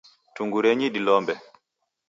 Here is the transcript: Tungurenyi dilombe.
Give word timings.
Tungurenyi 0.35 0.87
dilombe. 0.95 1.33